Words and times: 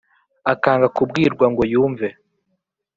akanga 0.53 0.87
kubwirwa 0.95 1.45
ngo 1.51 1.63
yumve. 1.71 2.07